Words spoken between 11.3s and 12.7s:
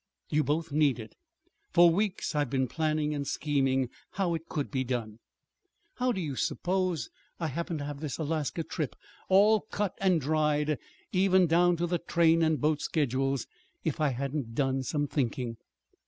down to the train and